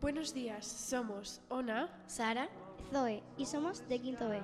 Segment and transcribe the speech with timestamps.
[0.00, 2.48] Buenos días, somos Ona, Sara,
[2.92, 4.40] Zoe y somos de Quinto B.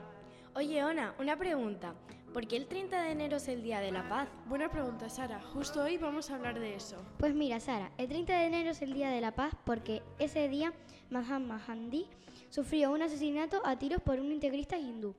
[0.54, 1.94] Oye, Ona, una pregunta.
[2.32, 4.28] ¿Por qué el 30 de enero es el Día de la Paz?
[4.46, 5.40] Buena pregunta, Sara.
[5.52, 6.96] Justo hoy vamos a hablar de eso.
[7.18, 10.48] Pues mira, Sara, el 30 de enero es el Día de la Paz porque ese
[10.48, 10.72] día
[11.10, 12.08] Mahatma Gandhi
[12.48, 15.14] sufrió un asesinato a tiros por un integrista hindú.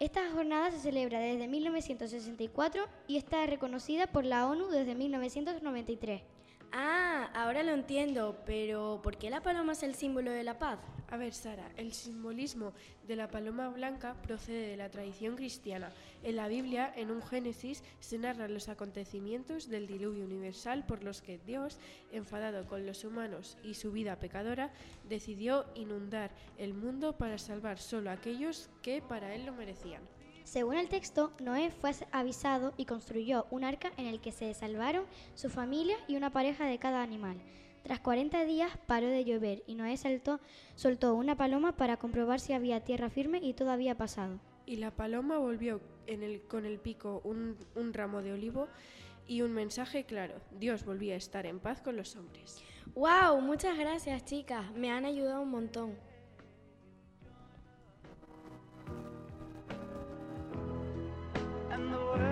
[0.00, 6.22] Esta jornada se celebra desde 1964 y está reconocida por la ONU desde 1993.
[6.72, 10.78] Ah, ahora lo entiendo, pero ¿por qué la paloma es el símbolo de la paz?
[11.08, 12.72] A ver, Sara, el simbolismo
[13.08, 15.92] de la paloma blanca procede de la tradición cristiana.
[16.22, 21.22] En la Biblia, en un Génesis, se narran los acontecimientos del diluvio universal por los
[21.22, 21.80] que Dios,
[22.12, 24.70] enfadado con los humanos y su vida pecadora,
[25.08, 30.02] decidió inundar el mundo para salvar solo a aquellos que para él lo merecían.
[30.50, 35.04] Según el texto, Noé fue avisado y construyó un arca en el que se salvaron
[35.36, 37.36] su familia y una pareja de cada animal.
[37.84, 40.40] Tras 40 días paró de llover y Noé saltó,
[40.74, 44.40] soltó una paloma para comprobar si había tierra firme y todo había pasado.
[44.66, 48.66] Y la paloma volvió en el, con el pico un, un ramo de olivo
[49.28, 50.34] y un mensaje claro.
[50.58, 52.60] Dios volvía a estar en paz con los hombres.
[52.96, 53.40] ¡Wow!
[53.40, 54.68] Muchas gracias, chicas.
[54.72, 56.09] Me han ayudado un montón.
[62.00, 62.29] Lord.